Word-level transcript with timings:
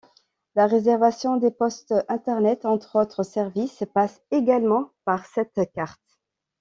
La 0.55 0.65
réservation 0.65 1.37
des 1.37 1.51
postes 1.51 1.93
Internet, 2.07 2.65
entre 2.65 2.99
autres 2.99 3.21
services, 3.21 3.83
passe 3.93 4.19
également 4.31 4.89
par 5.05 5.27
cette 5.27 5.59
carte. 5.75 6.01